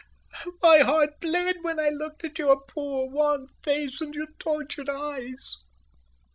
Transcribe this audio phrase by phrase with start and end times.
[0.63, 5.57] My heart bled when I looked at your poor wan face and your tortured eyes.